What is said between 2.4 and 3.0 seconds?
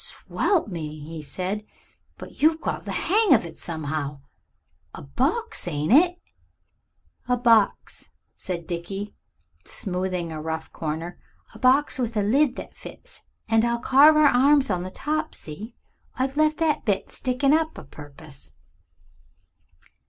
you've got the